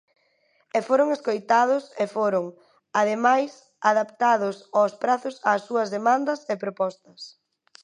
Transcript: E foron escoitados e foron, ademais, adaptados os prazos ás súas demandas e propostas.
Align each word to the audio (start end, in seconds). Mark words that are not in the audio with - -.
E 0.77 0.79
foron 0.87 1.07
escoitados 1.15 1.83
e 2.03 2.05
foron, 2.15 2.45
ademais, 3.01 3.51
adaptados 3.91 4.55
os 4.81 4.91
prazos 5.03 5.35
ás 5.51 5.61
súas 5.67 5.87
demandas 5.95 6.39
e 6.53 6.55
propostas. 6.63 7.19